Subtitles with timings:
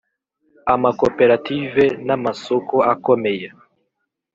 [0.73, 3.47] Amaakoperative namasoko akomeye